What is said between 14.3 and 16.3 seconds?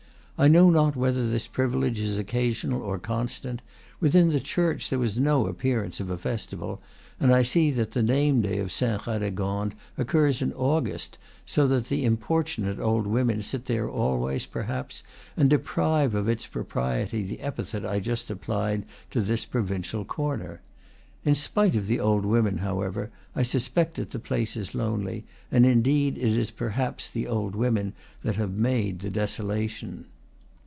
perhaps, and deprive of